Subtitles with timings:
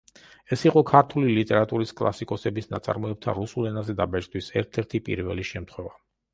[0.55, 5.99] ეს იყო ქართული ლიტერატურის კლასიკოსების ნაწარმოებთა რუსულ ენაზე დაბეჭდვის ერთ–ერთი პირველი შემთხვევა.